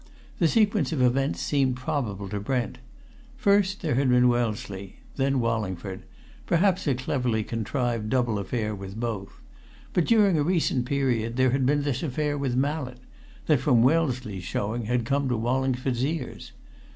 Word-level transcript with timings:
The 0.39 0.47
sequence 0.47 0.91
of 0.91 0.99
events 0.99 1.41
seemed 1.41 1.75
probable 1.75 2.27
to 2.29 2.39
Brent. 2.39 2.79
First 3.37 3.81
there 3.83 3.93
had 3.93 4.09
been 4.09 4.29
Wellesley; 4.29 4.95
then 5.15 5.39
Wallingford; 5.39 6.01
perhaps 6.47 6.87
a 6.87 6.95
cleverly 6.95 7.43
contrived 7.43 8.09
double 8.09 8.39
affair 8.39 8.73
with 8.73 8.99
both. 8.99 9.39
But 9.93 10.05
during 10.05 10.39
a 10.39 10.43
recent 10.43 10.87
period 10.87 11.35
there 11.37 11.51
had 11.51 11.67
been 11.67 11.83
this 11.83 12.01
affair 12.01 12.35
with 12.35 12.55
Mallett 12.55 12.97
that, 13.45 13.59
from 13.59 13.83
Wellesley's 13.83 14.43
showing, 14.43 14.85
had 14.85 15.05
come 15.05 15.29
to 15.29 15.37
Wallingford's 15.37 16.03
ears. 16.03 16.51